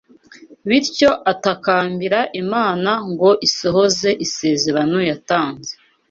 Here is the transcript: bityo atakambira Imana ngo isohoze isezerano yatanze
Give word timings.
bityo 0.67 1.09
atakambira 1.31 2.19
Imana 2.41 2.91
ngo 3.11 3.29
isohoze 3.47 4.09
isezerano 4.25 4.97
yatanze 5.09 5.71